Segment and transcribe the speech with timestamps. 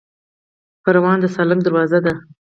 [0.83, 2.13] پروان د سالنګ دروازه ده